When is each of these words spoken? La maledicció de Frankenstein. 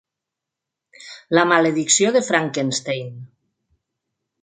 La 1.39 1.45
maledicció 1.51 2.15
de 2.17 2.25
Frankenstein. 2.33 3.17